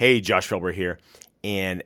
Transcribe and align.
Hey, 0.00 0.22
Josh 0.22 0.48
Felber 0.48 0.72
here. 0.72 0.96
And 1.44 1.82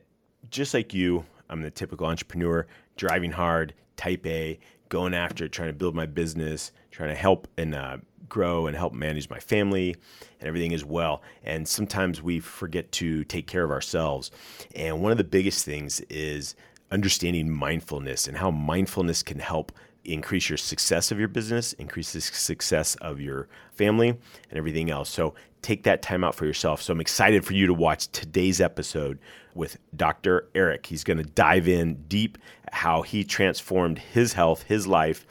just 0.49 0.73
like 0.73 0.93
you, 0.93 1.25
I'm 1.49 1.61
the 1.61 1.69
typical 1.69 2.07
entrepreneur, 2.07 2.65
driving 2.95 3.31
hard, 3.31 3.73
type 3.97 4.25
A, 4.25 4.57
going 4.87 5.13
after 5.13 5.49
trying 5.49 5.67
to 5.67 5.73
build 5.73 5.95
my 5.95 6.05
business, 6.05 6.71
trying 6.91 7.09
to 7.09 7.15
help 7.15 7.45
and 7.57 7.75
uh, 7.75 7.97
grow 8.29 8.67
and 8.67 8.77
help 8.77 8.93
manage 8.93 9.29
my 9.29 9.39
family 9.39 9.97
and 10.39 10.47
everything 10.47 10.73
as 10.73 10.85
well. 10.85 11.23
And 11.43 11.67
sometimes 11.67 12.21
we 12.21 12.39
forget 12.39 12.89
to 12.93 13.25
take 13.25 13.47
care 13.47 13.65
of 13.65 13.71
ourselves. 13.71 14.31
And 14.73 15.01
one 15.01 15.11
of 15.11 15.17
the 15.17 15.25
biggest 15.25 15.65
things 15.65 15.99
is 16.09 16.55
understanding 16.91 17.51
mindfulness 17.51 18.29
and 18.29 18.37
how 18.37 18.49
mindfulness 18.49 19.23
can 19.23 19.39
help 19.39 19.73
increase 20.05 20.49
your 20.49 20.57
success 20.57 21.11
of 21.11 21.19
your 21.19 21.27
business, 21.27 21.73
increase 21.73 22.13
the 22.13 22.21
success 22.21 22.95
of 22.95 23.19
your 23.19 23.47
family, 23.73 24.09
and 24.09 24.57
everything 24.57 24.89
else. 24.89 25.09
So 25.09 25.35
take 25.61 25.83
that 25.83 26.01
time 26.01 26.23
out 26.23 26.35
for 26.35 26.45
yourself. 26.45 26.81
So 26.81 26.93
I'm 26.93 27.01
excited 27.01 27.43
for 27.43 27.53
you 27.53 27.67
to 27.67 27.73
watch 27.73 28.07
today's 28.11 28.61
episode 28.61 29.19
with 29.53 29.77
Dr. 29.95 30.47
Eric. 30.53 30.85
He's 30.85 31.03
going 31.03 31.17
to 31.17 31.23
dive 31.23 31.67
in 31.67 31.95
deep 32.07 32.37
how 32.71 33.01
he 33.01 33.23
transformed 33.23 33.99
his 33.99 34.33
health, 34.33 34.63
his 34.63 34.85
life, 34.85 35.25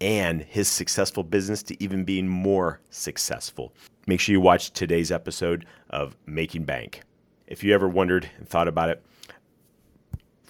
and 0.00 0.42
his 0.42 0.68
successful 0.68 1.22
business 1.22 1.62
to 1.64 1.82
even 1.82 2.04
being 2.04 2.28
more 2.28 2.80
successful. 2.90 3.72
Make 4.06 4.20
sure 4.20 4.32
you 4.32 4.40
watch 4.40 4.72
today's 4.72 5.12
episode 5.12 5.64
of 5.90 6.16
Making 6.26 6.64
Bank. 6.64 7.02
If 7.46 7.62
you 7.62 7.74
ever 7.74 7.88
wondered 7.88 8.28
and 8.38 8.48
thought 8.48 8.68
about 8.68 8.88
it, 8.88 9.02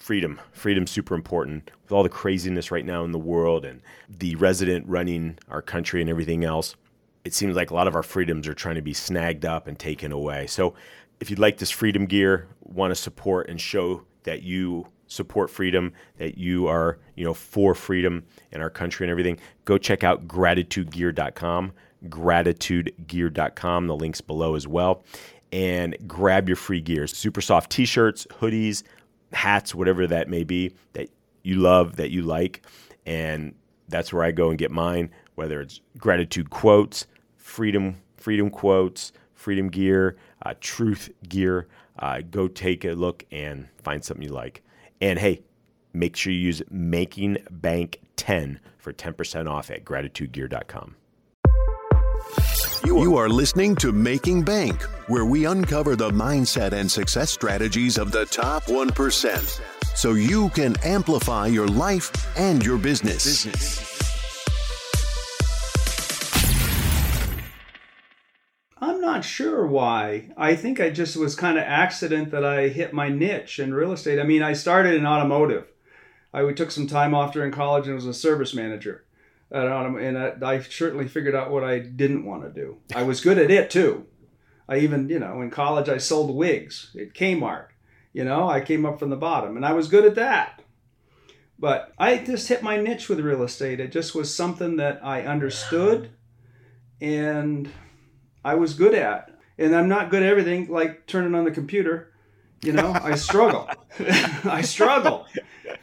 freedom. 0.03 0.39
Freedom's 0.51 0.91
super 0.91 1.15
important 1.15 1.71
with 1.83 1.93
all 1.93 2.03
the 2.03 2.09
craziness 2.09 2.71
right 2.71 2.85
now 2.85 3.05
in 3.05 3.13
the 3.13 3.19
world 3.19 3.63
and 3.63 3.81
the 4.09 4.35
resident 4.35 4.85
running 4.85 5.39
our 5.47 5.61
country 5.61 6.01
and 6.01 6.09
everything 6.09 6.43
else. 6.43 6.75
It 7.23 7.33
seems 7.33 7.55
like 7.55 7.71
a 7.71 7.73
lot 7.73 7.87
of 7.87 7.95
our 7.95 8.03
freedoms 8.03 8.45
are 8.49 8.53
trying 8.53 8.75
to 8.75 8.81
be 8.81 8.93
snagged 8.93 9.45
up 9.45 9.65
and 9.65 9.79
taken 9.79 10.11
away. 10.11 10.47
So, 10.47 10.73
if 11.21 11.29
you'd 11.29 11.39
like 11.39 11.57
this 11.57 11.71
freedom 11.71 12.05
gear, 12.05 12.49
want 12.59 12.91
to 12.91 12.95
support 12.95 13.47
and 13.47 13.61
show 13.61 14.03
that 14.23 14.43
you 14.43 14.87
support 15.07 15.49
freedom, 15.49 15.93
that 16.17 16.37
you 16.37 16.67
are, 16.67 16.99
you 17.15 17.23
know, 17.23 17.33
for 17.33 17.73
freedom 17.73 18.25
in 18.51 18.59
our 18.59 18.69
country 18.69 19.05
and 19.05 19.11
everything, 19.11 19.39
go 19.63 19.77
check 19.77 20.03
out 20.03 20.27
gratitudegear.com, 20.27 21.71
gratitudegear.com. 22.09 23.87
The 23.87 23.95
link's 23.95 24.19
below 24.19 24.55
as 24.55 24.67
well. 24.67 25.05
And 25.53 25.95
grab 26.07 26.49
your 26.49 26.57
free 26.57 26.81
gears. 26.81 27.15
Super 27.15 27.39
soft 27.39 27.71
t-shirts, 27.71 28.27
hoodies, 28.41 28.83
hats, 29.33 29.75
whatever 29.75 30.07
that 30.07 30.29
may 30.29 30.43
be 30.43 30.73
that 30.93 31.09
you 31.43 31.55
love, 31.55 31.97
that 31.97 32.11
you 32.11 32.21
like. 32.21 32.65
And 33.05 33.53
that's 33.89 34.13
where 34.13 34.23
I 34.23 34.31
go 34.31 34.49
and 34.49 34.57
get 34.57 34.71
mine, 34.71 35.11
whether 35.35 35.61
it's 35.61 35.81
gratitude 35.97 36.49
quotes, 36.49 37.05
freedom, 37.37 37.97
freedom 38.17 38.49
quotes, 38.49 39.11
freedom 39.33 39.69
gear, 39.69 40.15
uh, 40.43 40.53
truth 40.61 41.09
gear. 41.27 41.67
Uh, 41.99 42.21
go 42.31 42.47
take 42.47 42.85
a 42.85 42.93
look 42.93 43.23
and 43.31 43.67
find 43.83 44.03
something 44.03 44.23
you 44.23 44.33
like. 44.33 44.63
And 44.99 45.19
hey, 45.19 45.43
make 45.93 46.15
sure 46.15 46.33
you 46.33 46.39
use 46.39 46.61
Making 46.69 47.37
Bank 47.51 47.99
10 48.15 48.59
for 48.77 48.93
10% 48.93 49.49
off 49.49 49.69
at 49.69 49.85
gratitudegear.com. 49.85 50.95
You 52.85 53.17
are 53.17 53.29
listening 53.29 53.75
to 53.77 53.91
Making 53.91 54.43
Bank, 54.43 54.81
where 55.07 55.25
we 55.25 55.45
uncover 55.45 55.95
the 55.95 56.09
mindset 56.11 56.71
and 56.71 56.91
success 56.91 57.31
strategies 57.31 57.97
of 57.97 58.11
the 58.11 58.25
top 58.25 58.63
1% 58.65 59.61
so 59.95 60.13
you 60.13 60.49
can 60.49 60.75
amplify 60.83 61.47
your 61.47 61.67
life 61.67 62.11
and 62.37 62.65
your 62.65 62.77
business. 62.77 63.47
I'm 68.81 68.99
not 68.99 69.23
sure 69.23 69.65
why. 69.65 70.31
I 70.35 70.55
think 70.55 70.79
I 70.79 70.89
just 70.89 71.15
was 71.15 71.35
kind 71.35 71.57
of 71.57 71.63
accident 71.63 72.31
that 72.31 72.43
I 72.43 72.67
hit 72.67 72.93
my 72.93 73.09
niche 73.09 73.59
in 73.59 73.73
real 73.73 73.93
estate. 73.93 74.19
I 74.19 74.23
mean, 74.23 74.43
I 74.43 74.53
started 74.53 74.95
in 74.95 75.05
automotive. 75.05 75.67
I 76.33 76.51
took 76.51 76.71
some 76.71 76.87
time 76.87 77.13
off 77.13 77.33
during 77.33 77.51
college 77.51 77.85
and 77.85 77.95
was 77.95 78.05
a 78.05 78.13
service 78.13 78.53
manager 78.53 79.05
and 79.53 80.17
I, 80.17 80.33
I 80.41 80.61
certainly 80.61 81.07
figured 81.07 81.35
out 81.35 81.51
what 81.51 81.63
I 81.63 81.79
didn't 81.79 82.25
want 82.25 82.43
to 82.43 82.49
do. 82.49 82.77
I 82.95 83.03
was 83.03 83.21
good 83.21 83.37
at 83.37 83.51
it 83.51 83.69
too. 83.69 84.05
I 84.67 84.79
even, 84.79 85.09
you 85.09 85.19
know, 85.19 85.41
in 85.41 85.51
college 85.51 85.89
I 85.89 85.97
sold 85.97 86.35
wigs 86.35 86.95
at 86.99 87.13
Kmart. 87.13 87.67
You 88.13 88.23
know, 88.23 88.49
I 88.49 88.61
came 88.61 88.85
up 88.85 88.99
from 88.99 89.09
the 89.09 89.15
bottom 89.15 89.55
and 89.55 89.65
I 89.65 89.73
was 89.73 89.87
good 89.87 90.05
at 90.05 90.15
that. 90.15 90.61
But 91.59 91.93
I 91.97 92.17
just 92.17 92.47
hit 92.47 92.63
my 92.63 92.77
niche 92.77 93.09
with 93.09 93.19
real 93.19 93.43
estate. 93.43 93.79
It 93.79 93.91
just 93.91 94.15
was 94.15 94.35
something 94.35 94.77
that 94.77 94.99
I 95.03 95.21
understood 95.21 96.11
and 96.99 97.69
I 98.43 98.55
was 98.55 98.73
good 98.73 98.95
at. 98.95 99.29
And 99.57 99.75
I'm 99.75 99.87
not 99.87 100.09
good 100.09 100.23
at 100.23 100.29
everything 100.29 100.69
like 100.69 101.05
turning 101.05 101.35
on 101.35 101.43
the 101.43 101.51
computer. 101.51 102.11
You 102.63 102.73
know, 102.73 102.91
I 102.91 103.15
struggle. 103.15 103.69
I 103.99 104.61
struggle. 104.61 105.27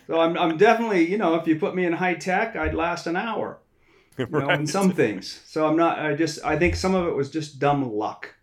So 0.06 0.20
I'm, 0.20 0.36
I'm 0.36 0.56
definitely, 0.56 1.10
you 1.10 1.18
know, 1.18 1.34
if 1.36 1.46
you 1.46 1.56
put 1.56 1.74
me 1.74 1.84
in 1.84 1.92
high 1.92 2.14
tech, 2.14 2.56
I'd 2.56 2.74
last 2.74 3.06
an 3.06 3.16
hour. 3.16 3.58
You 4.18 4.26
right. 4.26 4.46
know, 4.46 4.50
in 4.54 4.66
some 4.66 4.92
things. 4.92 5.40
So 5.46 5.66
I'm 5.66 5.76
not, 5.76 5.98
I 5.98 6.14
just, 6.14 6.44
I 6.44 6.58
think 6.58 6.76
some 6.76 6.94
of 6.94 7.06
it 7.06 7.14
was 7.14 7.30
just 7.30 7.58
dumb 7.58 7.94
luck 7.94 8.34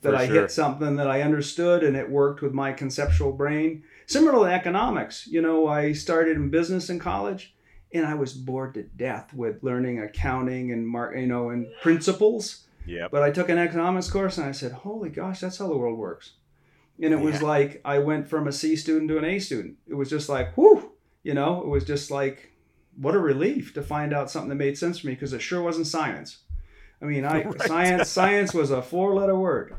that 0.00 0.10
For 0.10 0.16
I 0.16 0.26
sure. 0.26 0.42
hit 0.42 0.50
something 0.50 0.96
that 0.96 1.08
I 1.08 1.22
understood 1.22 1.82
and 1.82 1.96
it 1.96 2.08
worked 2.08 2.42
with 2.42 2.52
my 2.52 2.72
conceptual 2.72 3.32
brain. 3.32 3.82
Similar 4.06 4.48
to 4.48 4.54
economics, 4.54 5.26
you 5.26 5.42
know, 5.42 5.66
I 5.66 5.92
started 5.92 6.36
in 6.36 6.50
business 6.50 6.88
in 6.90 6.98
college 6.98 7.54
and 7.92 8.06
I 8.06 8.14
was 8.14 8.34
bored 8.34 8.74
to 8.74 8.82
death 8.82 9.32
with 9.34 9.62
learning 9.62 10.00
accounting 10.00 10.72
and 10.72 10.86
mark, 10.86 11.16
you 11.16 11.26
know, 11.26 11.50
and 11.50 11.66
principles. 11.82 12.66
Yeah. 12.86 13.08
But 13.10 13.22
I 13.22 13.30
took 13.30 13.48
an 13.48 13.58
economics 13.58 14.10
course 14.10 14.36
and 14.36 14.46
I 14.46 14.52
said, 14.52 14.72
"Holy 14.72 15.08
gosh, 15.08 15.40
that's 15.40 15.58
how 15.58 15.68
the 15.68 15.76
world 15.76 15.98
works." 15.98 16.32
And 17.02 17.12
it 17.12 17.20
was 17.20 17.42
like 17.42 17.80
I 17.84 17.98
went 17.98 18.28
from 18.28 18.46
a 18.46 18.52
C 18.52 18.76
student 18.76 19.08
to 19.08 19.18
an 19.18 19.24
A 19.24 19.38
student. 19.38 19.76
It 19.86 19.94
was 19.94 20.08
just 20.08 20.28
like, 20.28 20.56
whoo, 20.56 20.92
you 21.22 21.34
know, 21.34 21.60
it 21.60 21.68
was 21.68 21.84
just 21.84 22.10
like, 22.10 22.52
what 22.96 23.14
a 23.14 23.18
relief 23.18 23.74
to 23.74 23.82
find 23.82 24.12
out 24.14 24.30
something 24.30 24.50
that 24.50 24.54
made 24.54 24.78
sense 24.78 25.00
for 25.00 25.08
me 25.08 25.14
because 25.14 25.32
it 25.32 25.42
sure 25.42 25.62
wasn't 25.62 25.88
science. 25.88 26.38
I 27.02 27.06
mean, 27.06 27.24
I 27.24 27.42
right. 27.44 27.62
science 27.62 28.08
science 28.08 28.54
was 28.54 28.70
a 28.70 28.82
four 28.82 29.14
letter 29.14 29.36
word. 29.36 29.74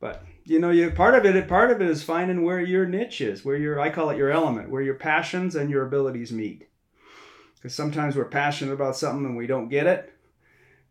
But 0.00 0.24
you 0.44 0.58
know, 0.58 0.70
you 0.70 0.90
part 0.90 1.14
of 1.14 1.26
it 1.26 1.48
part 1.48 1.70
of 1.70 1.82
it 1.82 1.90
is 1.90 2.02
finding 2.02 2.42
where 2.42 2.60
your 2.60 2.86
niche 2.86 3.20
is, 3.20 3.44
where 3.44 3.56
your 3.56 3.78
I 3.78 3.90
call 3.90 4.10
it 4.10 4.16
your 4.16 4.30
element, 4.30 4.70
where 4.70 4.82
your 4.82 4.94
passions 4.94 5.54
and 5.54 5.68
your 5.68 5.86
abilities 5.86 6.32
meet. 6.32 6.68
Because 7.56 7.74
sometimes 7.74 8.16
we're 8.16 8.24
passionate 8.24 8.72
about 8.72 8.96
something 8.96 9.26
and 9.26 9.36
we 9.36 9.46
don't 9.46 9.68
get 9.68 9.86
it 9.86 10.14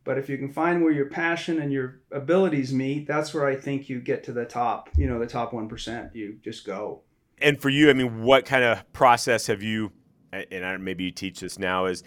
but 0.07 0.17
if 0.17 0.29
you 0.29 0.37
can 0.37 0.49
find 0.49 0.81
where 0.81 0.93
your 0.93 1.07
passion 1.07 1.61
and 1.61 1.71
your 1.71 1.99
abilities 2.13 2.73
meet, 2.73 3.05
that's 3.05 3.33
where 3.33 3.45
I 3.45 3.57
think 3.57 3.89
you 3.89 3.99
get 3.99 4.23
to 4.23 4.31
the 4.31 4.45
top, 4.45 4.89
you 4.95 5.05
know, 5.05 5.19
the 5.19 5.27
top 5.27 5.51
1%. 5.51 6.15
You 6.15 6.39
just 6.41 6.65
go. 6.65 7.01
And 7.39 7.61
for 7.61 7.67
you, 7.67 7.89
I 7.89 7.93
mean, 7.93 8.23
what 8.23 8.45
kind 8.45 8.63
of 8.63 8.91
process 8.93 9.47
have 9.47 9.61
you, 9.61 9.91
and 10.31 10.83
maybe 10.83 11.03
you 11.03 11.11
teach 11.11 11.41
this 11.41 11.59
now, 11.59 11.87
is, 11.87 12.03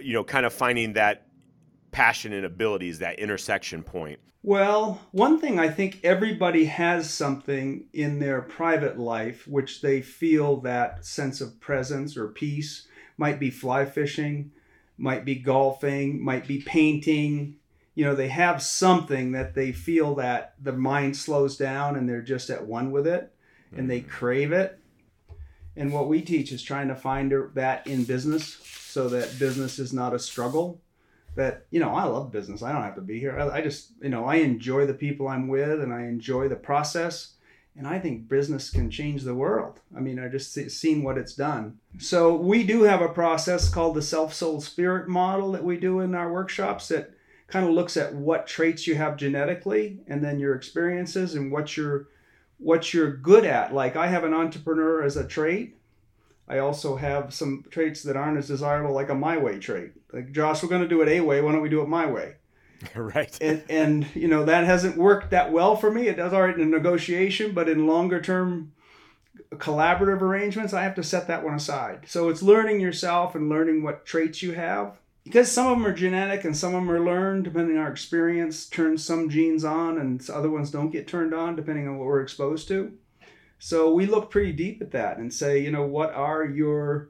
you 0.00 0.14
know, 0.14 0.24
kind 0.24 0.46
of 0.46 0.54
finding 0.54 0.94
that 0.94 1.26
passion 1.90 2.32
and 2.32 2.46
abilities, 2.46 3.00
that 3.00 3.18
intersection 3.18 3.82
point? 3.82 4.18
Well, 4.42 5.02
one 5.10 5.38
thing 5.38 5.60
I 5.60 5.68
think 5.68 6.00
everybody 6.02 6.64
has 6.64 7.08
something 7.10 7.84
in 7.92 8.18
their 8.18 8.40
private 8.40 8.98
life 8.98 9.46
which 9.46 9.82
they 9.82 10.00
feel 10.00 10.56
that 10.62 11.04
sense 11.04 11.42
of 11.42 11.60
presence 11.60 12.16
or 12.16 12.28
peace, 12.28 12.88
might 13.18 13.38
be 13.38 13.50
fly 13.50 13.84
fishing, 13.84 14.52
might 14.98 15.24
be 15.24 15.34
golfing, 15.34 16.22
might 16.22 16.46
be 16.46 16.60
painting. 16.60 17.56
You 17.94 18.04
know, 18.04 18.14
they 18.14 18.28
have 18.28 18.62
something 18.62 19.32
that 19.32 19.54
they 19.54 19.72
feel 19.72 20.14
that 20.16 20.54
the 20.60 20.72
mind 20.72 21.16
slows 21.16 21.56
down 21.56 21.96
and 21.96 22.08
they're 22.08 22.22
just 22.22 22.50
at 22.50 22.66
one 22.66 22.90
with 22.90 23.06
it 23.06 23.32
and 23.74 23.90
they 23.90 24.00
mm-hmm. 24.00 24.10
crave 24.10 24.52
it. 24.52 24.78
And 25.76 25.92
what 25.92 26.08
we 26.08 26.20
teach 26.20 26.52
is 26.52 26.62
trying 26.62 26.88
to 26.88 26.94
find 26.94 27.32
that 27.54 27.86
in 27.86 28.04
business 28.04 28.58
so 28.62 29.08
that 29.08 29.38
business 29.38 29.78
is 29.78 29.92
not 29.92 30.14
a 30.14 30.18
struggle. 30.18 30.80
That, 31.34 31.64
you 31.70 31.80
know, 31.80 31.94
I 31.94 32.04
love 32.04 32.30
business. 32.30 32.62
I 32.62 32.72
don't 32.72 32.82
have 32.82 32.96
to 32.96 33.00
be 33.00 33.18
here. 33.18 33.38
I, 33.38 33.58
I 33.58 33.62
just, 33.62 33.92
you 34.02 34.10
know, 34.10 34.26
I 34.26 34.36
enjoy 34.36 34.84
the 34.84 34.92
people 34.92 35.28
I'm 35.28 35.48
with 35.48 35.80
and 35.80 35.92
I 35.92 36.02
enjoy 36.02 36.48
the 36.48 36.56
process 36.56 37.32
and 37.76 37.86
I 37.86 37.98
think 37.98 38.28
business 38.28 38.70
can 38.70 38.90
change 38.90 39.22
the 39.22 39.34
world. 39.34 39.80
I 39.96 40.00
mean, 40.00 40.18
I 40.18 40.28
just 40.28 40.52
see, 40.52 40.68
seen 40.68 41.02
what 41.02 41.16
it's 41.16 41.34
done. 41.34 41.78
So 41.98 42.34
we 42.34 42.64
do 42.64 42.82
have 42.82 43.00
a 43.00 43.08
process 43.08 43.68
called 43.68 43.96
the 43.96 44.02
self-soul 44.02 44.60
spirit 44.60 45.08
model 45.08 45.52
that 45.52 45.64
we 45.64 45.78
do 45.78 46.00
in 46.00 46.14
our 46.14 46.30
workshops 46.30 46.88
that 46.88 47.14
kind 47.46 47.66
of 47.66 47.72
looks 47.72 47.96
at 47.96 48.14
what 48.14 48.46
traits 48.46 48.86
you 48.86 48.94
have 48.96 49.16
genetically 49.16 50.00
and 50.06 50.22
then 50.22 50.38
your 50.38 50.54
experiences 50.54 51.34
and 51.34 51.52
what 51.52 51.76
you're 51.76 52.08
what 52.58 52.94
you're 52.94 53.16
good 53.16 53.44
at. 53.44 53.74
Like 53.74 53.96
I 53.96 54.06
have 54.06 54.24
an 54.24 54.34
entrepreneur 54.34 55.02
as 55.02 55.16
a 55.16 55.26
trait. 55.26 55.76
I 56.46 56.58
also 56.58 56.96
have 56.96 57.34
some 57.34 57.64
traits 57.70 58.02
that 58.04 58.16
aren't 58.16 58.38
as 58.38 58.48
desirable, 58.48 58.94
like 58.94 59.08
a 59.08 59.14
my 59.14 59.36
way 59.36 59.58
trait. 59.58 59.92
Like 60.12 60.32
Josh, 60.32 60.62
we're 60.62 60.68
going 60.68 60.82
to 60.82 60.88
do 60.88 61.02
it 61.02 61.08
a 61.08 61.20
way. 61.20 61.40
Why 61.40 61.52
don't 61.52 61.62
we 61.62 61.68
do 61.68 61.82
it 61.82 61.88
my 61.88 62.06
way? 62.06 62.36
right. 62.94 63.36
And, 63.40 63.62
and, 63.68 64.06
you 64.14 64.28
know, 64.28 64.44
that 64.44 64.64
hasn't 64.64 64.96
worked 64.96 65.30
that 65.30 65.52
well 65.52 65.76
for 65.76 65.90
me. 65.90 66.08
It 66.08 66.16
does 66.16 66.32
all 66.32 66.42
right 66.42 66.58
in 66.58 66.70
negotiation, 66.70 67.52
but 67.52 67.68
in 67.68 67.86
longer 67.86 68.20
term 68.20 68.72
collaborative 69.54 70.22
arrangements, 70.22 70.72
I 70.72 70.82
have 70.82 70.94
to 70.96 71.02
set 71.02 71.28
that 71.28 71.44
one 71.44 71.54
aside. 71.54 72.04
So 72.06 72.28
it's 72.28 72.42
learning 72.42 72.80
yourself 72.80 73.34
and 73.34 73.48
learning 73.48 73.82
what 73.82 74.06
traits 74.06 74.42
you 74.42 74.52
have 74.52 74.98
because 75.24 75.50
some 75.50 75.66
of 75.66 75.78
them 75.78 75.86
are 75.86 75.94
genetic 75.94 76.44
and 76.44 76.56
some 76.56 76.74
of 76.74 76.82
them 76.82 76.90
are 76.90 77.04
learned 77.04 77.44
depending 77.44 77.76
on 77.76 77.84
our 77.84 77.90
experience 77.90 78.66
turns 78.66 79.04
some 79.04 79.28
genes 79.28 79.64
on 79.64 79.98
and 79.98 80.28
other 80.30 80.50
ones 80.50 80.70
don't 80.70 80.90
get 80.90 81.06
turned 81.06 81.32
on 81.32 81.56
depending 81.56 81.86
on 81.86 81.98
what 81.98 82.06
we're 82.06 82.20
exposed 82.20 82.68
to 82.68 82.92
so 83.58 83.94
we 83.94 84.06
look 84.06 84.30
pretty 84.30 84.52
deep 84.52 84.82
at 84.82 84.90
that 84.90 85.18
and 85.18 85.32
say 85.32 85.58
you 85.58 85.70
know 85.70 85.86
what 85.86 86.12
are 86.14 86.44
your 86.44 87.08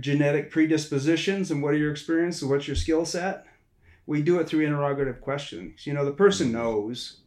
genetic 0.00 0.50
predispositions 0.50 1.50
and 1.50 1.62
what 1.62 1.74
are 1.74 1.78
your 1.78 1.90
experiences 1.90 2.42
and 2.42 2.50
what's 2.50 2.66
your 2.66 2.76
skill 2.76 3.04
set 3.04 3.45
we 4.06 4.22
do 4.22 4.38
it 4.38 4.48
through 4.48 4.64
interrogative 4.64 5.20
questions 5.20 5.86
you 5.86 5.92
know 5.92 6.04
the 6.04 6.12
person 6.12 6.48
mm-hmm. 6.48 6.58
knows 6.58 7.20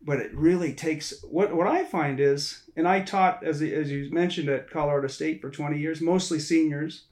but 0.00 0.18
it 0.18 0.34
really 0.34 0.72
takes 0.72 1.22
what 1.24 1.54
what 1.54 1.66
i 1.66 1.84
find 1.84 2.20
is 2.20 2.62
and 2.76 2.86
i 2.86 3.00
taught 3.00 3.42
as, 3.44 3.60
as 3.62 3.90
you 3.90 4.08
mentioned 4.10 4.48
at 4.48 4.70
colorado 4.70 5.08
state 5.08 5.40
for 5.40 5.50
20 5.50 5.78
years 5.78 6.00
mostly 6.00 6.38
seniors 6.38 7.04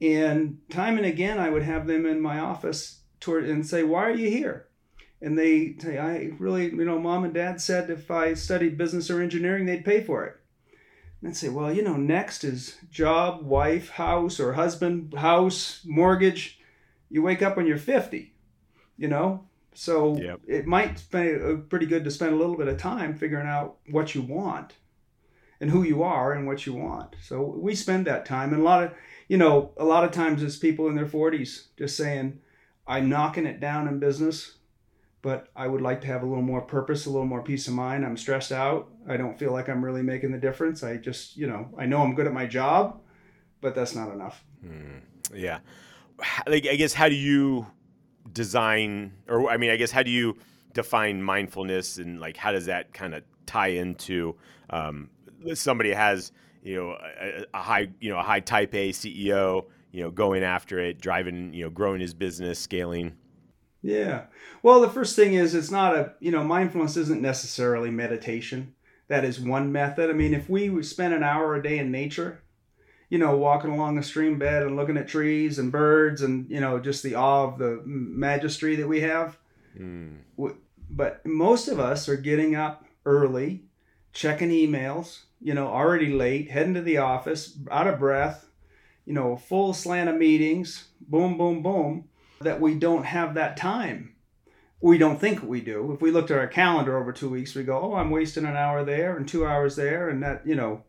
and 0.00 0.58
time 0.70 0.96
and 0.96 1.06
again, 1.06 1.38
I 1.38 1.50
would 1.50 1.62
have 1.62 1.86
them 1.86 2.06
in 2.06 2.20
my 2.20 2.38
office 2.38 3.00
toward 3.20 3.44
and 3.44 3.66
say, 3.66 3.82
"Why 3.82 4.04
are 4.04 4.14
you 4.14 4.30
here?" 4.30 4.66
And 5.20 5.38
they 5.38 5.76
say, 5.78 5.98
"I 5.98 6.32
really, 6.38 6.70
you 6.70 6.84
know, 6.84 6.98
mom 6.98 7.24
and 7.24 7.34
dad 7.34 7.60
said 7.60 7.90
if 7.90 8.10
I 8.10 8.34
studied 8.34 8.78
business 8.78 9.10
or 9.10 9.20
engineering, 9.20 9.66
they'd 9.66 9.84
pay 9.84 10.00
for 10.00 10.24
it." 10.24 10.36
And 11.22 11.36
say, 11.36 11.50
"Well, 11.50 11.72
you 11.72 11.82
know, 11.82 11.96
next 11.96 12.44
is 12.44 12.78
job, 12.90 13.44
wife, 13.44 13.90
house, 13.90 14.40
or 14.40 14.54
husband, 14.54 15.12
house, 15.14 15.82
mortgage. 15.84 16.59
You 17.10 17.22
wake 17.22 17.42
up 17.42 17.56
when 17.56 17.66
you're 17.66 17.78
50, 17.78 18.34
you 18.96 19.08
know." 19.08 19.46
So 19.72 20.16
yep. 20.16 20.40
it 20.48 20.66
might 20.66 21.02
be 21.12 21.36
pretty 21.68 21.86
good 21.86 22.04
to 22.04 22.10
spend 22.10 22.32
a 22.32 22.36
little 22.36 22.56
bit 22.56 22.66
of 22.66 22.78
time 22.78 23.14
figuring 23.14 23.46
out 23.46 23.76
what 23.90 24.14
you 24.14 24.22
want 24.22 24.74
and 25.60 25.70
who 25.70 25.84
you 25.84 26.02
are 26.02 26.32
and 26.32 26.46
what 26.46 26.66
you 26.66 26.74
want. 26.74 27.14
So 27.22 27.42
we 27.42 27.74
spend 27.74 28.06
that 28.06 28.26
time 28.26 28.52
and 28.52 28.62
a 28.62 28.64
lot 28.64 28.82
of 28.82 28.92
you 29.30 29.36
know, 29.36 29.70
a 29.76 29.84
lot 29.84 30.02
of 30.02 30.10
times 30.10 30.42
it's 30.42 30.56
people 30.56 30.88
in 30.88 30.96
their 30.96 31.06
40s 31.06 31.68
just 31.78 31.96
saying, 31.96 32.40
I'm 32.84 33.08
knocking 33.08 33.46
it 33.46 33.60
down 33.60 33.86
in 33.86 34.00
business, 34.00 34.56
but 35.22 35.46
I 35.54 35.68
would 35.68 35.80
like 35.80 36.00
to 36.00 36.08
have 36.08 36.24
a 36.24 36.26
little 36.26 36.42
more 36.42 36.62
purpose, 36.62 37.06
a 37.06 37.10
little 37.10 37.28
more 37.28 37.40
peace 37.40 37.68
of 37.68 37.74
mind. 37.74 38.04
I'm 38.04 38.16
stressed 38.16 38.50
out. 38.50 38.88
I 39.08 39.16
don't 39.16 39.38
feel 39.38 39.52
like 39.52 39.68
I'm 39.68 39.84
really 39.84 40.02
making 40.02 40.32
the 40.32 40.38
difference. 40.38 40.82
I 40.82 40.96
just, 40.96 41.36
you 41.36 41.46
know, 41.46 41.68
I 41.78 41.86
know 41.86 42.02
I'm 42.02 42.16
good 42.16 42.26
at 42.26 42.32
my 42.32 42.46
job, 42.46 43.02
but 43.60 43.76
that's 43.76 43.94
not 43.94 44.12
enough. 44.12 44.42
Mm, 44.66 45.02
yeah. 45.32 45.60
Like, 46.46 46.66
I 46.66 46.76
guess, 46.76 46.92
how 46.92 47.08
do 47.08 47.14
you 47.14 47.66
design, 48.32 49.12
or 49.28 49.50
I 49.50 49.56
mean, 49.56 49.70
I 49.70 49.76
guess, 49.76 49.90
how 49.90 50.02
do 50.02 50.10
you 50.10 50.36
define 50.72 51.22
mindfulness 51.22 51.98
and 51.98 52.20
like, 52.20 52.36
how 52.36 52.52
does 52.52 52.66
that 52.66 52.92
kind 52.92 53.14
of 53.14 53.24
tie 53.46 53.68
into 53.68 54.36
um, 54.70 55.10
somebody 55.54 55.92
has, 55.92 56.32
you 56.62 56.76
know 56.76 56.96
a, 57.20 57.44
a, 57.54 57.62
high 57.62 57.88
you 58.00 58.10
know 58.10 58.18
a 58.18 58.22
high 58.22 58.40
type 58.40 58.74
A 58.74 58.90
CEO 58.90 59.66
you 59.92 60.02
know 60.02 60.10
going 60.10 60.42
after 60.42 60.78
it 60.78 61.00
driving 61.00 61.52
you 61.52 61.64
know 61.64 61.70
growing 61.70 62.00
his 62.00 62.14
business 62.14 62.58
scaling? 62.58 63.16
Yeah. 63.82 64.24
Well 64.62 64.80
the 64.80 64.90
first 64.90 65.16
thing 65.16 65.34
is 65.34 65.54
it's 65.54 65.70
not 65.70 65.96
a 65.96 66.14
you 66.20 66.30
know 66.30 66.44
mindfulness 66.44 66.96
isn't 66.96 67.22
necessarily 67.22 67.90
meditation. 67.90 68.74
That 69.08 69.24
is 69.24 69.40
one 69.40 69.72
method. 69.72 70.10
I 70.10 70.12
mean 70.12 70.34
if 70.34 70.48
we 70.48 70.82
spend 70.82 71.14
an 71.14 71.22
hour 71.22 71.54
a 71.54 71.62
day 71.62 71.78
in 71.78 71.90
nature 71.90 72.42
you 73.10 73.18
know 73.18 73.36
walking 73.36 73.70
along 73.70 73.96
the 73.96 74.02
stream 74.02 74.38
bed 74.38 74.62
and 74.62 74.76
looking 74.76 74.96
at 74.96 75.08
trees 75.08 75.58
and 75.58 75.70
birds 75.70 76.22
and 76.22 76.50
you 76.50 76.60
know 76.60 76.78
just 76.78 77.02
the 77.02 77.14
awe 77.14 77.44
of 77.44 77.58
the 77.58 77.82
majesty 77.84 78.76
that 78.76 78.88
we 78.88 79.00
have 79.00 79.36
mm. 79.78 80.16
but 80.88 81.24
most 81.26 81.68
of 81.68 81.78
us 81.78 82.08
are 82.08 82.16
getting 82.16 82.54
up 82.54 82.86
early 83.04 83.62
checking 84.12 84.50
emails 84.50 85.24
you 85.40 85.54
know, 85.54 85.68
already 85.68 86.12
late, 86.12 86.50
heading 86.50 86.74
to 86.74 86.82
the 86.82 86.98
office, 86.98 87.56
out 87.70 87.86
of 87.86 87.98
breath, 87.98 88.46
you 89.06 89.14
know, 89.14 89.36
full 89.36 89.72
slant 89.72 90.10
of 90.10 90.16
meetings, 90.16 90.88
boom, 91.00 91.38
boom, 91.38 91.62
boom, 91.62 92.08
that 92.40 92.60
we 92.60 92.74
don't 92.74 93.04
have 93.04 93.34
that 93.34 93.56
time. 93.56 94.14
We 94.82 94.98
don't 94.98 95.20
think 95.20 95.42
we 95.42 95.60
do. 95.60 95.92
If 95.92 96.00
we 96.00 96.10
looked 96.10 96.30
at 96.30 96.38
our 96.38 96.46
calendar 96.46 96.98
over 96.98 97.12
two 97.12 97.28
weeks, 97.28 97.54
we 97.54 97.64
go, 97.64 97.80
oh, 97.80 97.94
I'm 97.94 98.10
wasting 98.10 98.46
an 98.46 98.56
hour 98.56 98.84
there 98.84 99.16
and 99.16 99.26
two 99.26 99.46
hours 99.46 99.76
there. 99.76 100.08
And 100.08 100.22
that, 100.22 100.46
you 100.46 100.54
know, 100.54 100.84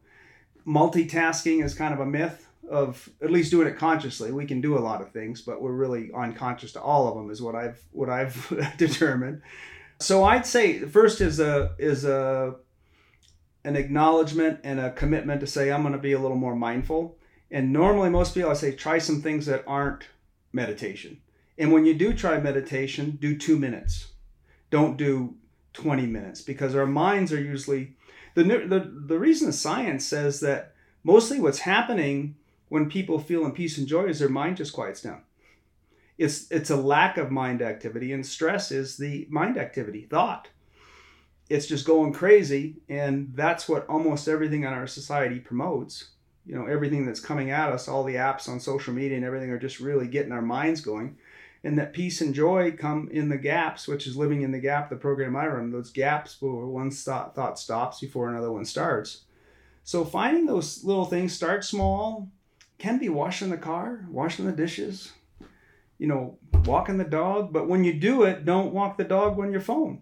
multitasking 0.66 1.64
is 1.64 1.74
kind 1.74 1.94
of 1.94 2.00
a 2.00 2.06
myth 2.06 2.48
of 2.70 3.10
at 3.22 3.32
least 3.32 3.52
doing 3.52 3.68
it 3.68 3.78
consciously. 3.78 4.32
We 4.32 4.46
can 4.46 4.62
do 4.62 4.78
a 4.78 4.80
lot 4.80 5.02
of 5.02 5.12
things, 5.12 5.42
but 5.42 5.62
we're 5.62 5.74
really 5.74 6.10
unconscious 6.16 6.72
to 6.74 6.82
all 6.82 7.08
of 7.08 7.16
them 7.16 7.30
is 7.30 7.42
what 7.42 7.56
I've, 7.56 7.84
what 7.92 8.10
I've 8.10 8.74
determined. 8.78 9.42
So 10.00 10.24
I'd 10.24 10.46
say 10.46 10.80
first 10.80 11.22
is 11.22 11.40
a, 11.40 11.76
is 11.78 12.06
a, 12.06 12.56
an 13.64 13.76
acknowledgement 13.76 14.62
and 14.64 14.80
a 14.80 14.92
commitment 14.92 15.42
to 15.42 15.48
say 15.48 15.72
I'm 15.72 15.82
going 15.82 15.94
to 15.94 16.00
be 16.00 16.14
a 16.14 16.20
little 16.20 16.38
more 16.38 16.56
mindful. 16.56 17.18
And 17.52 17.74
normally, 17.74 18.10
most 18.10 18.34
people 18.34 18.50
I 18.50 18.54
say 18.54 18.74
try 18.74 18.98
some 18.98 19.22
things 19.22 19.46
that 19.48 19.64
aren't 19.68 20.08
meditation. 20.54 21.20
And 21.58 21.72
when 21.72 21.86
you 21.86 21.94
do 21.94 22.14
try 22.14 22.40
meditation, 22.40 23.18
do 23.20 23.38
two 23.38 23.60
minutes. 23.60 24.14
Don't 24.70 24.96
do 24.96 25.36
20 25.74 26.06
minutes 26.06 26.42
because 26.42 26.76
our 26.76 26.86
minds 26.86 27.32
are 27.32 27.42
usually 27.42 27.96
the 28.34 28.44
the 28.44 28.92
the 29.08 29.20
reason 29.20 29.52
science 29.52 30.06
says 30.06 30.40
that 30.42 30.74
mostly 31.04 31.40
what's 31.40 31.60
happening 31.60 32.36
when 32.70 32.90
people 32.90 33.20
feel 33.20 33.46
in 33.46 33.52
peace 33.52 33.78
and 33.78 33.88
joy 33.88 34.06
is 34.06 34.20
their 34.20 34.30
mind 34.30 34.58
just 34.58 34.74
quiets 34.74 35.02
down. 35.02 35.22
It's 36.18 36.50
it's 36.52 36.70
a 36.70 36.76
lack 36.76 37.18
of 37.18 37.32
mind 37.32 37.62
activity, 37.62 38.14
and 38.14 38.26
stress 38.26 38.72
is 38.72 38.98
the 38.98 39.28
mind 39.30 39.58
activity, 39.58 40.08
thought. 40.10 40.48
It's 41.50 41.68
just 41.68 41.86
going 41.86 42.14
crazy 42.14 42.78
and 42.88 43.34
that's 43.36 43.68
what 43.68 43.86
almost 43.88 44.30
everything 44.30 44.64
in 44.64 44.70
our 44.70 44.88
society 44.88 45.40
promotes. 45.40 46.12
You 46.46 46.56
know 46.56 46.66
everything 46.66 47.06
that's 47.06 47.20
coming 47.20 47.52
at 47.52 47.72
us 47.72 47.88
all 47.88 48.04
the 48.04 48.16
apps 48.16 48.48
on 48.48 48.60
social 48.60 48.94
media 48.94 49.18
and 49.18 49.26
everything 49.26 49.52
are 49.52 49.60
just 49.60 49.80
really 49.80 50.08
getting 50.08 50.32
our 50.32 50.42
minds 50.42 50.82
going 50.82 51.18
and 51.64 51.78
that 51.78 51.94
peace 51.94 52.22
and 52.22 52.34
joy 52.34 52.72
come 52.72 53.08
in 53.12 53.30
the 53.30 53.38
gaps 53.38 53.88
which 53.88 54.08
is 54.08 54.18
living 54.18 54.42
in 54.42 54.52
the 54.52 54.60
gap 54.60 54.90
the 54.90 54.96
program 54.96 55.36
i 55.36 55.46
run 55.46 55.72
those 55.72 55.92
gaps 55.92 56.38
where 56.42 56.66
one 56.66 56.92
thought, 56.92 57.36
thought 57.36 57.60
stops 57.60 58.00
before 58.00 58.30
another 58.30 58.52
one 58.52 58.66
starts 58.66 59.26
so 59.84 60.04
finding 60.06 60.46
those 60.46 60.84
little 60.84 61.06
things 61.06 61.34
start 61.34 61.64
small 61.64 62.30
can 62.78 62.98
be 62.98 63.10
washing 63.10 63.50
the 63.50 63.58
car 63.58 64.06
washing 64.10 64.46
the 64.46 64.52
dishes 64.52 65.12
you 65.98 66.08
know 66.08 66.38
walking 66.66 66.98
the 66.98 67.04
dog 67.04 67.54
but 67.54 67.68
when 67.68 67.84
you 67.84 67.94
do 67.94 68.24
it 68.24 68.46
don't 68.46 68.74
walk 68.74 68.98
the 68.98 69.04
dog 69.04 69.40
on 69.40 69.52
your 69.52 69.62
phone 69.62 70.02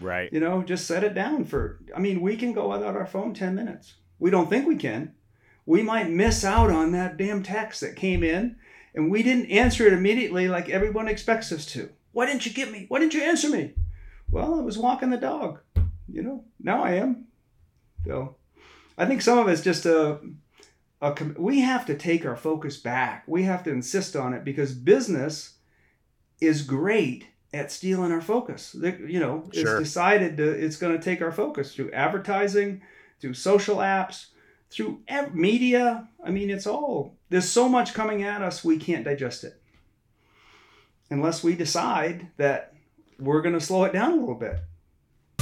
Right. 0.00 0.32
You 0.32 0.40
know, 0.40 0.62
just 0.62 0.86
set 0.86 1.04
it 1.04 1.14
down 1.14 1.44
for, 1.44 1.80
I 1.94 2.00
mean, 2.00 2.20
we 2.20 2.36
can 2.36 2.52
go 2.52 2.68
without 2.68 2.96
our 2.96 3.06
phone 3.06 3.34
10 3.34 3.54
minutes. 3.54 3.94
We 4.18 4.30
don't 4.30 4.48
think 4.48 4.66
we 4.66 4.76
can. 4.76 5.14
We 5.66 5.82
might 5.82 6.10
miss 6.10 6.44
out 6.44 6.70
on 6.70 6.92
that 6.92 7.16
damn 7.16 7.42
text 7.42 7.80
that 7.82 7.96
came 7.96 8.24
in 8.24 8.56
and 8.94 9.10
we 9.10 9.22
didn't 9.22 9.50
answer 9.50 9.86
it 9.86 9.92
immediately 9.92 10.48
like 10.48 10.68
everyone 10.68 11.08
expects 11.08 11.52
us 11.52 11.66
to. 11.66 11.90
Why 12.12 12.26
didn't 12.26 12.46
you 12.46 12.52
get 12.52 12.70
me? 12.70 12.86
Why 12.88 12.98
didn't 12.98 13.14
you 13.14 13.22
answer 13.22 13.48
me? 13.48 13.74
Well, 14.30 14.54
I 14.54 14.62
was 14.62 14.78
walking 14.78 15.10
the 15.10 15.16
dog. 15.16 15.60
You 16.08 16.22
know, 16.22 16.44
now 16.60 16.82
I 16.82 16.92
am. 16.92 17.26
So 18.06 18.36
I 18.98 19.06
think 19.06 19.22
some 19.22 19.38
of 19.38 19.48
it's 19.48 19.62
just 19.62 19.86
a, 19.86 20.20
a 21.00 21.14
we 21.38 21.60
have 21.60 21.86
to 21.86 21.96
take 21.96 22.26
our 22.26 22.36
focus 22.36 22.76
back. 22.76 23.24
We 23.26 23.44
have 23.44 23.62
to 23.64 23.70
insist 23.70 24.14
on 24.16 24.34
it 24.34 24.44
because 24.44 24.72
business 24.74 25.54
is 26.40 26.62
great 26.62 27.26
at 27.54 27.70
stealing 27.70 28.12
our 28.12 28.20
focus. 28.20 28.74
You 28.74 29.20
know, 29.20 29.48
sure. 29.52 29.78
it's 29.78 29.88
decided 29.88 30.36
to, 30.38 30.48
it's 30.48 30.76
going 30.76 30.96
to 30.96 31.02
take 31.02 31.22
our 31.22 31.32
focus 31.32 31.74
through 31.74 31.92
advertising, 31.92 32.82
through 33.20 33.34
social 33.34 33.76
apps, 33.76 34.26
through 34.72 35.00
media. 35.32 36.08
I 36.24 36.30
mean, 36.30 36.50
it's 36.50 36.66
all, 36.66 37.16
there's 37.28 37.48
so 37.48 37.68
much 37.68 37.94
coming 37.94 38.22
at 38.22 38.42
us, 38.42 38.64
we 38.64 38.78
can't 38.78 39.04
digest 39.04 39.44
it. 39.44 39.60
Unless 41.10 41.44
we 41.44 41.54
decide 41.54 42.28
that 42.38 42.74
we're 43.18 43.42
going 43.42 43.54
to 43.54 43.60
slow 43.60 43.84
it 43.84 43.92
down 43.92 44.12
a 44.12 44.16
little 44.16 44.34
bit. 44.34 44.56